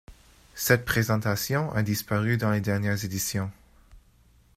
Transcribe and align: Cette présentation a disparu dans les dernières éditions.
Cette 0.55 0.83
présentation 0.83 1.71
a 1.73 1.83
disparu 1.83 2.35
dans 2.37 2.49
les 2.49 2.59
dernières 2.59 3.05
éditions. 3.05 3.51